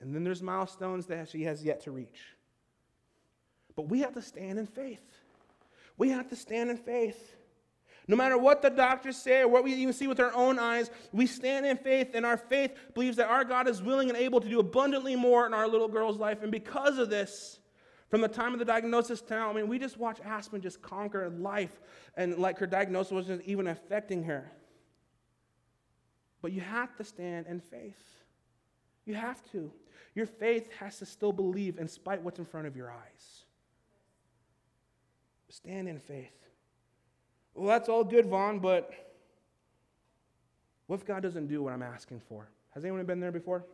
[0.00, 2.18] and then there's milestones that she has yet to reach.
[3.76, 5.16] But we have to stand in faith.
[5.96, 7.36] We have to stand in faith.
[8.08, 10.90] No matter what the doctors say or what we even see with our own eyes,
[11.12, 14.40] we stand in faith, and our faith believes that our God is willing and able
[14.40, 16.42] to do abundantly more in our little girl's life.
[16.42, 17.57] And because of this,
[18.08, 20.80] from the time of the diagnosis to now, I mean, we just watch Aspen just
[20.80, 21.80] conquer life
[22.16, 24.50] and like her diagnosis wasn't even affecting her.
[26.40, 28.02] But you have to stand in faith.
[29.04, 29.70] You have to.
[30.14, 33.44] Your faith has to still believe in spite what's in front of your eyes.
[35.50, 36.32] Stand in faith.
[37.54, 38.92] Well, that's all good, Vaughn, but
[40.86, 42.48] what if God doesn't do what I'm asking for?
[42.70, 43.64] Has anyone been there before?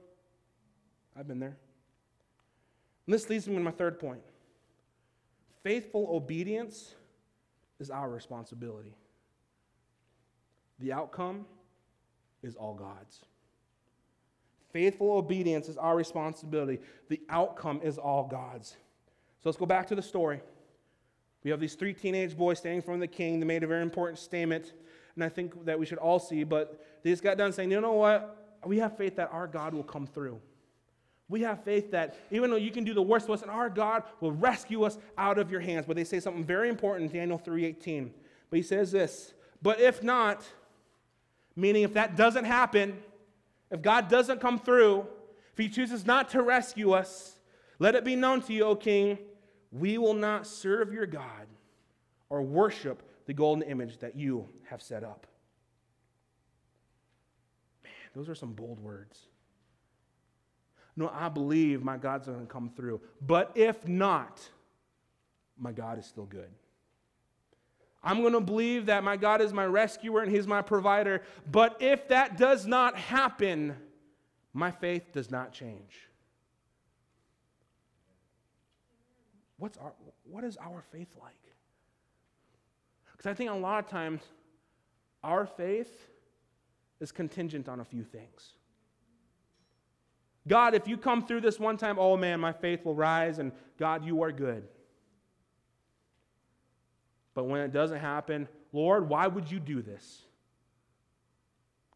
[1.16, 1.56] I've been there.
[3.06, 4.22] And this leads me to my third point.
[5.62, 6.94] Faithful obedience
[7.80, 8.94] is our responsibility.
[10.78, 11.46] The outcome
[12.42, 13.20] is all God's.
[14.72, 16.80] Faithful obedience is our responsibility.
[17.08, 18.70] The outcome is all God's.
[18.70, 20.40] So let's go back to the story.
[21.44, 23.38] We have these three teenage boys standing in front of the king.
[23.38, 24.72] They made a very important statement,
[25.14, 27.80] and I think that we should all see, but they just got done saying, you
[27.80, 28.58] know what?
[28.64, 30.40] We have faith that our God will come through.
[31.28, 33.70] We have faith that even though you can do the worst to us, and our
[33.70, 35.86] God will rescue us out of your hands.
[35.86, 38.12] But they say something very important in Daniel 3:18.
[38.50, 40.44] But he says this, but if not,
[41.56, 43.02] meaning if that doesn't happen,
[43.70, 45.06] if God doesn't come through,
[45.52, 47.38] if he chooses not to rescue us,
[47.78, 49.18] let it be known to you, O king,
[49.72, 51.46] we will not serve your God
[52.28, 55.26] or worship the golden image that you have set up.
[57.82, 59.18] Man, those are some bold words.
[60.96, 63.00] No, I believe my God's going to come through.
[63.20, 64.48] But if not,
[65.58, 66.50] my God is still good.
[68.02, 71.22] I'm going to believe that my God is my rescuer and He's my provider.
[71.50, 73.74] But if that does not happen,
[74.52, 76.08] my faith does not change.
[79.56, 79.92] What's our,
[80.24, 81.32] what is our faith like?
[83.12, 84.22] Because I think a lot of times
[85.22, 86.08] our faith
[87.00, 88.52] is contingent on a few things.
[90.46, 93.52] God, if you come through this one time, oh man, my faith will rise, and
[93.78, 94.64] God, you are good.
[97.34, 100.22] But when it doesn't happen, Lord, why would you do this?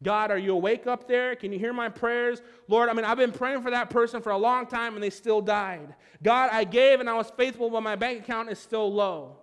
[0.02, 1.34] God, are you awake up there?
[1.34, 2.40] Can you hear my prayers?
[2.68, 5.10] Lord, I mean, I've been praying for that person for a long time and they
[5.10, 5.94] still died.
[6.22, 9.38] God, I gave and I was faithful, but my bank account is still low.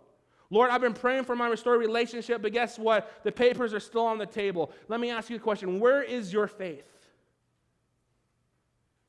[0.50, 3.24] Lord, I've been praying for my restored relationship, but guess what?
[3.24, 4.72] The papers are still on the table.
[4.88, 6.86] Let me ask you a question Where is your faith?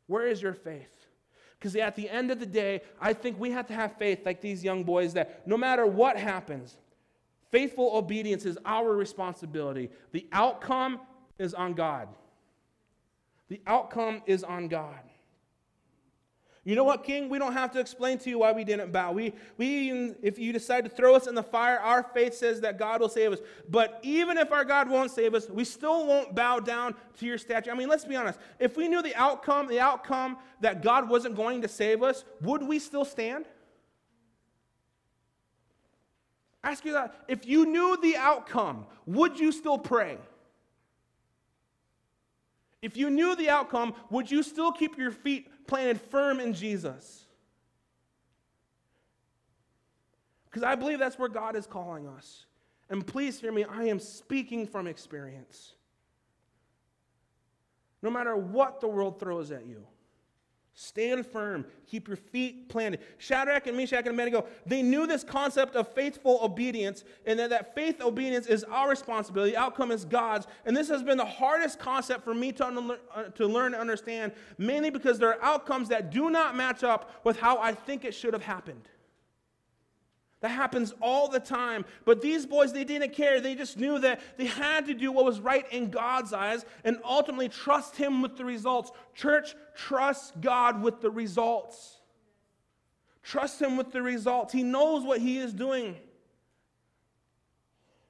[0.06, 1.06] Where is your faith?
[1.58, 4.40] Because at the end of the day, I think we have to have faith like
[4.40, 6.76] these young boys that no matter what happens,
[7.50, 9.90] faithful obedience is our responsibility.
[10.12, 11.00] The outcome
[11.38, 12.08] is on God.
[13.48, 15.00] The outcome is on God.
[16.66, 17.28] You know what, King?
[17.28, 19.12] We don't have to explain to you why we didn't bow.
[19.12, 22.60] We, we, even, if you decide to throw us in the fire, our faith says
[22.62, 23.38] that God will save us.
[23.70, 27.38] But even if our God won't save us, we still won't bow down to your
[27.38, 27.70] statue.
[27.70, 28.40] I mean, let's be honest.
[28.58, 32.64] If we knew the outcome, the outcome that God wasn't going to save us, would
[32.64, 33.44] we still stand?
[36.64, 37.14] Ask you that.
[37.28, 40.18] If you knew the outcome, would you still pray?
[42.82, 47.24] If you knew the outcome, would you still keep your feet planted firm in Jesus.
[50.46, 52.46] Because I believe that's where God is calling us.
[52.88, 55.74] And please hear me, I am speaking from experience.
[58.02, 59.84] No matter what the world throws at you,
[60.78, 61.64] Stand firm.
[61.86, 63.00] Keep your feet planted.
[63.16, 67.74] Shadrach and Meshach and Abednego, they knew this concept of faithful obedience and that, that
[67.74, 69.52] faith obedience is our responsibility.
[69.52, 70.46] The outcome is God's.
[70.66, 73.80] And this has been the hardest concept for me to, un- uh, to learn and
[73.80, 78.04] understand, mainly because there are outcomes that do not match up with how I think
[78.04, 78.90] it should have happened.
[80.46, 81.84] That happens all the time.
[82.04, 83.40] But these boys, they didn't care.
[83.40, 86.98] They just knew that they had to do what was right in God's eyes and
[87.04, 88.92] ultimately trust Him with the results.
[89.12, 91.96] Church, trust God with the results.
[93.24, 94.52] Trust Him with the results.
[94.52, 95.96] He knows what He is doing.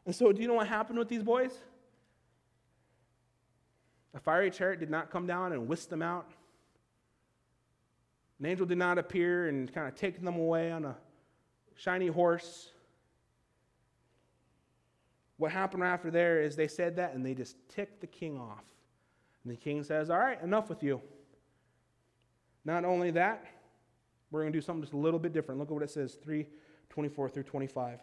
[0.05, 1.53] And so, do you know what happened with these boys?
[4.13, 6.31] A fiery chariot did not come down and whisk them out.
[8.39, 10.97] An angel did not appear and kind of take them away on a
[11.77, 12.71] shiny horse.
[15.37, 18.65] What happened after there is they said that and they just ticked the king off.
[19.45, 21.01] And the king says, All right, enough with you.
[22.65, 23.47] Not only that,
[24.31, 25.61] we're going to do something just a little bit different.
[25.61, 26.47] Look at what it says 3
[26.91, 28.01] 24 through 25.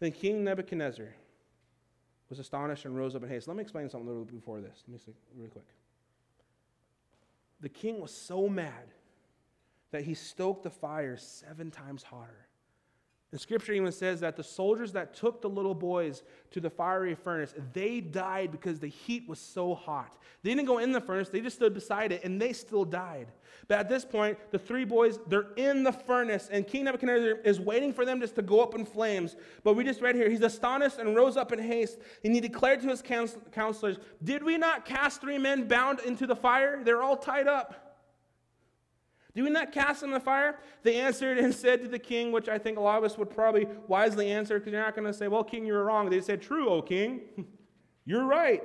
[0.00, 1.14] Then King Nebuchadnezzar
[2.28, 3.46] was astonished and rose up in haste.
[3.46, 4.82] Let me explain something a little bit before this.
[4.88, 5.66] Let me see really quick.
[7.60, 8.94] The king was so mad
[9.92, 12.48] that he stoked the fire seven times hotter.
[13.32, 17.14] The scripture even says that the soldiers that took the little boys to the fiery
[17.14, 20.18] furnace, they died because the heat was so hot.
[20.42, 23.28] They didn't go in the furnace, they just stood beside it and they still died.
[23.68, 27.58] But at this point, the three boys, they're in the furnace, and King Nebuchadnezzar is
[27.58, 29.36] waiting for them just to go up in flames.
[29.64, 32.82] But we just read here, he's astonished and rose up in haste, and he declared
[32.82, 36.82] to his counselors, Did we not cast three men bound into the fire?
[36.84, 37.81] They're all tied up.
[39.34, 40.58] Do we not cast them in the fire?
[40.82, 43.30] They answered and said to the king, which I think a lot of us would
[43.30, 46.10] probably wisely answer because you're not going to say, Well, king, you're wrong.
[46.10, 47.20] They said, True, O king.
[48.04, 48.62] you're right.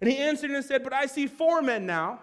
[0.00, 2.20] And he answered and said, But I see four men now,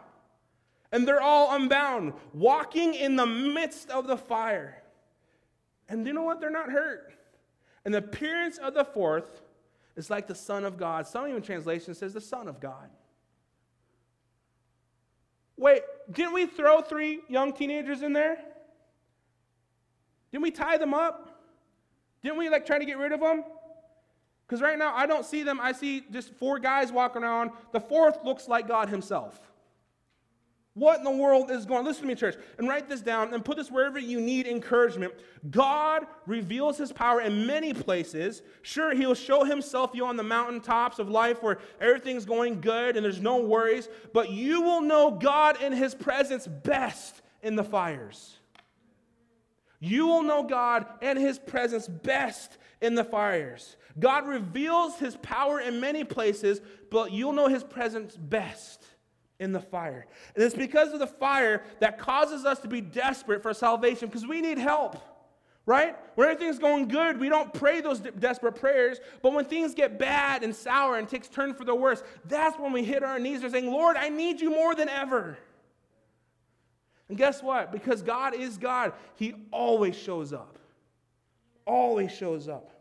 [0.91, 4.81] and they're all unbound, walking in the midst of the fire.
[5.89, 6.39] And you know what?
[6.39, 7.13] They're not hurt.
[7.83, 9.41] And the appearance of the fourth
[9.95, 11.05] is like the Son of God.
[11.05, 12.89] Some even translation says the Son of God.
[15.57, 15.81] Wait,
[16.11, 18.37] didn't we throw three young teenagers in there?
[20.31, 21.41] Didn't we tie them up?
[22.21, 23.43] Didn't we like try to get rid of them?
[24.45, 25.59] Because right now I don't see them.
[25.61, 27.51] I see just four guys walking around.
[27.73, 29.46] The fourth looks like God Himself.
[30.77, 31.85] What in the world is going on?
[31.85, 35.11] Listen to me, church, and write this down and put this wherever you need encouragement.
[35.49, 38.43] God reveals his power in many places.
[38.61, 43.03] Sure, he'll show himself you on the mountaintops of life where everything's going good and
[43.03, 48.37] there's no worries, but you will know God in his presence best in the fires.
[49.79, 53.77] You will know God and his presence best in the fires.
[53.99, 56.61] God reveals his power in many places,
[56.91, 58.86] but you'll know his presence best
[59.39, 60.05] in the fire.
[60.35, 64.25] And it's because of the fire that causes us to be desperate for salvation because
[64.25, 64.97] we need help.
[65.65, 65.97] Right?
[66.15, 68.99] When everything's going good, we don't pray those de- desperate prayers.
[69.21, 72.71] But when things get bad and sour and takes turn for the worse, that's when
[72.71, 75.37] we hit our knees and saying, Lord, I need you more than ever.
[77.09, 77.73] And guess what?
[77.73, 80.57] Because God is God, He always shows up.
[81.65, 82.71] Always shows up.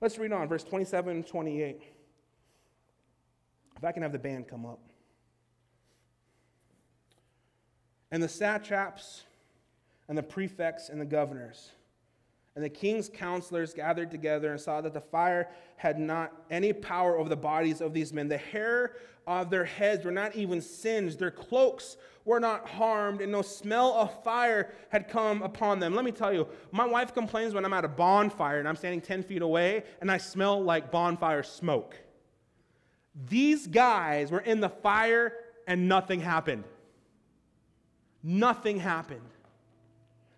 [0.00, 1.82] Let's read on, verse 27 and 28.
[3.80, 4.78] If I can have the band come up.
[8.10, 9.22] And the satraps
[10.06, 11.70] and the prefects and the governors
[12.60, 17.16] and the king's counselors gathered together and saw that the fire had not any power
[17.16, 18.28] over the bodies of these men.
[18.28, 23.32] The hair of their heads were not even singed, their cloaks were not harmed, and
[23.32, 25.94] no smell of fire had come upon them.
[25.94, 29.00] Let me tell you, my wife complains when I'm at a bonfire and I'm standing
[29.00, 31.96] 10 feet away and I smell like bonfire smoke.
[33.14, 35.32] These guys were in the fire
[35.66, 36.64] and nothing happened.
[38.22, 39.20] Nothing happened.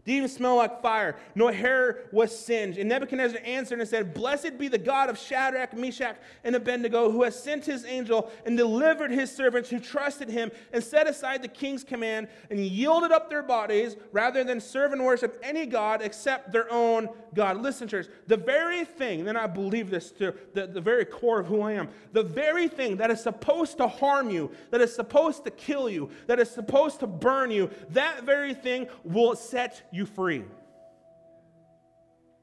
[0.04, 1.14] Didn't even smell like fire.
[1.36, 2.76] No hair was singed.
[2.76, 7.22] And Nebuchadnezzar answered and said, Blessed be the God of Shadrach, Meshach, and Abednego, who
[7.22, 11.46] has sent his angel and delivered his servants who trusted him and set aside the
[11.46, 16.50] king's command and yielded up their bodies rather than serve and worship any God except
[16.50, 17.62] their own God.
[17.62, 21.46] Listen, church, the very thing, and I believe this to the, the very core of
[21.46, 25.44] who I am, the very thing that is supposed to harm you, that is supposed
[25.44, 30.06] to kill you, that is supposed to burn you, that very thing will set you
[30.06, 30.44] free.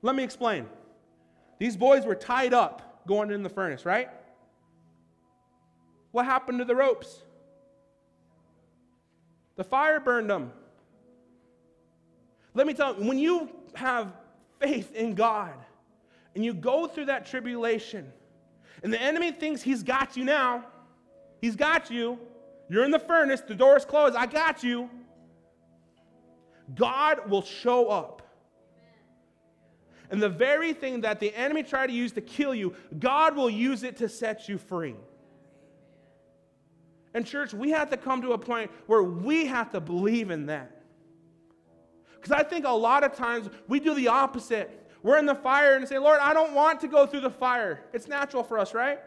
[0.01, 0.67] Let me explain.
[1.57, 4.09] These boys were tied up going in the furnace, right?
[6.11, 7.21] What happened to the ropes?
[9.57, 10.51] The fire burned them.
[12.53, 14.13] Let me tell you, when you have
[14.59, 15.53] faith in God
[16.35, 18.11] and you go through that tribulation,
[18.83, 20.65] and the enemy thinks he's got you now,
[21.41, 22.17] he's got you.
[22.69, 24.89] You're in the furnace, the door is closed, I got you.
[26.75, 28.21] God will show up.
[30.11, 33.49] And the very thing that the enemy tried to use to kill you, God will
[33.49, 34.95] use it to set you free.
[37.13, 40.47] And, church, we have to come to a point where we have to believe in
[40.47, 40.83] that.
[42.15, 44.87] Because I think a lot of times we do the opposite.
[45.01, 47.85] We're in the fire and say, Lord, I don't want to go through the fire.
[47.93, 48.99] It's natural for us, right?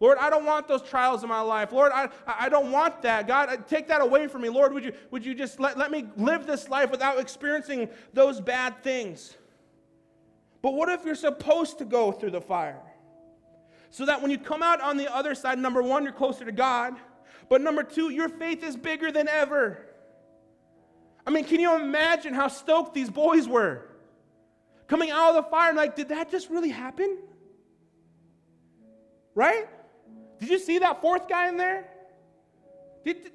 [0.00, 1.72] Lord, I don't want those trials in my life.
[1.72, 3.26] Lord, I, I don't want that.
[3.26, 4.48] God, uh, take that away from me.
[4.48, 8.40] Lord, would you, would you just let, let me live this life without experiencing those
[8.40, 9.36] bad things?
[10.62, 12.80] But what if you're supposed to go through the fire?
[13.90, 16.52] So that when you come out on the other side, number one, you're closer to
[16.52, 16.94] God.
[17.48, 19.84] But number two, your faith is bigger than ever.
[21.26, 23.84] I mean, can you imagine how stoked these boys were?
[24.86, 27.18] Coming out of the fire, and like, did that just really happen?
[29.34, 29.68] Right?
[30.38, 31.88] Did you see that fourth guy in there?
[33.04, 33.32] Did,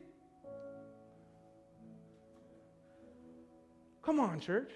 [4.04, 4.70] Come on, church.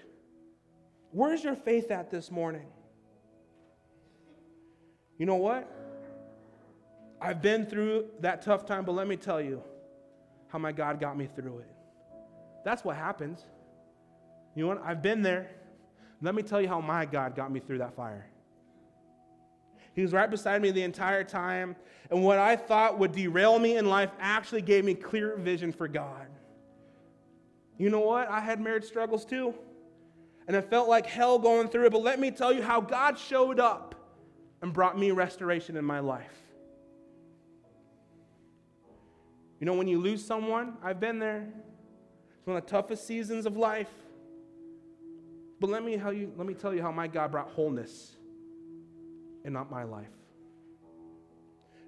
[1.10, 2.66] Where's your faith at this morning?
[5.18, 5.70] You know what?
[7.20, 9.62] I've been through that tough time, but let me tell you
[10.48, 11.70] how my God got me through it.
[12.64, 13.44] That's what happens.
[14.54, 14.82] You know what?
[14.84, 15.50] I've been there.
[16.22, 18.26] Let me tell you how my God got me through that fire.
[19.98, 21.74] He was right beside me the entire time.
[22.08, 25.88] And what I thought would derail me in life actually gave me clear vision for
[25.88, 26.28] God.
[27.78, 28.30] You know what?
[28.30, 29.52] I had marriage struggles too.
[30.46, 31.90] And it felt like hell going through it.
[31.90, 33.96] But let me tell you how God showed up
[34.62, 36.42] and brought me restoration in my life.
[39.58, 41.48] You know, when you lose someone, I've been there.
[42.38, 43.90] It's one of the toughest seasons of life.
[45.58, 48.12] But let me, tell you, let me tell you how my God brought wholeness
[49.44, 50.08] and not my life.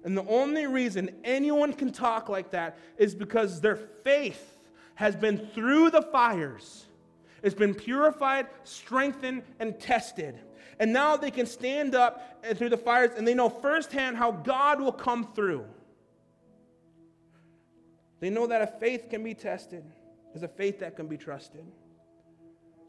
[0.03, 4.57] And the only reason anyone can talk like that is because their faith
[4.95, 6.85] has been through the fires.
[7.43, 10.39] It's been purified, strengthened, and tested.
[10.79, 14.81] And now they can stand up through the fires and they know firsthand how God
[14.81, 15.65] will come through.
[18.19, 19.83] They know that a faith can be tested,
[20.33, 21.65] is a faith that can be trusted.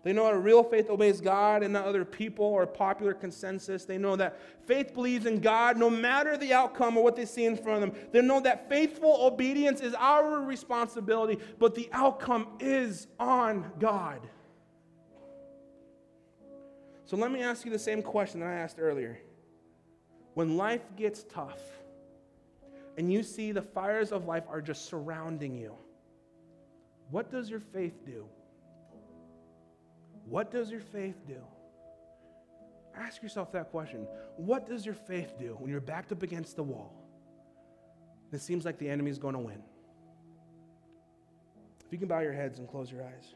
[0.04, 3.84] They know a real faith obeys God and not other people or popular consensus.
[3.84, 7.44] They know that faith believes in God no matter the outcome or what they see
[7.44, 8.08] in front of them.
[8.10, 14.20] They know that faithful obedience is our responsibility, but the outcome is on God.
[17.04, 19.20] So let me ask you the same question that I asked earlier.
[20.34, 21.60] When life gets tough
[22.98, 25.74] and you see the fires of life are just surrounding you,
[27.10, 28.24] what does your faith do?
[30.32, 31.36] What does your faith do?
[32.96, 34.06] Ask yourself that question.
[34.38, 36.94] What does your faith do when you're backed up against the wall?
[38.32, 39.62] It seems like the enemy is going to win.
[41.84, 43.34] If you can bow your heads and close your eyes.